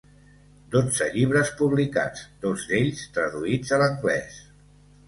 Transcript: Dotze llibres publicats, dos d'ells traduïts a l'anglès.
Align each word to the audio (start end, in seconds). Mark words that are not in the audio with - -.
Dotze 0.75 1.09
llibres 1.17 1.51
publicats, 1.61 2.25
dos 2.47 2.67
d'ells 2.73 3.07
traduïts 3.19 3.79
a 3.79 3.85
l'anglès. 3.85 4.43